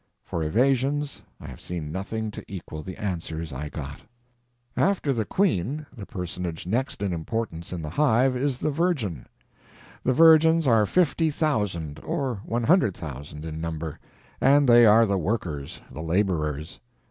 For 0.23 0.41
evasions, 0.43 1.21
I 1.39 1.45
have 1.45 1.61
seen 1.61 1.91
nothing 1.91 2.31
to 2.31 2.43
equal 2.51 2.81
the 2.81 2.97
answers 2.97 3.53
I 3.53 3.69
got. 3.69 4.01
After 4.75 5.13
the 5.13 5.25
queen, 5.25 5.85
the 5.95 6.07
personage 6.07 6.65
next 6.65 7.03
in 7.03 7.13
importance 7.13 7.71
in 7.71 7.83
the 7.83 7.91
hive 7.91 8.35
is 8.35 8.57
the 8.57 8.71
virgin. 8.71 9.27
The 10.03 10.13
virgins 10.15 10.65
are 10.65 10.87
fifty 10.87 11.29
thousand 11.29 11.99
or 12.03 12.41
one 12.43 12.63
hundred 12.63 12.95
thousand 12.97 13.45
in 13.45 13.61
number, 13.61 13.99
and 14.41 14.67
they 14.67 14.87
are 14.87 15.05
the 15.05 15.19
workers, 15.19 15.79
the 15.91 16.01
laborers. 16.01 16.79